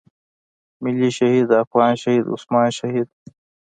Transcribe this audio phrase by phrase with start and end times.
[0.83, 3.07] ملي شهيد افغان شهيد عثمان شهيد.